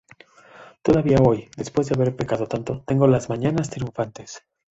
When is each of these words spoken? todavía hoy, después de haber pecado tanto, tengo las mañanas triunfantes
todavía 0.81 1.19
hoy, 1.23 1.51
después 1.57 1.87
de 1.87 1.93
haber 1.95 2.15
pecado 2.15 2.47
tanto, 2.47 2.81
tengo 2.87 3.05
las 3.05 3.29
mañanas 3.29 3.69
triunfantes 3.69 4.41